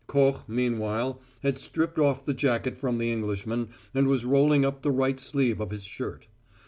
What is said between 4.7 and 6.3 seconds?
the right sleeve of his shirt.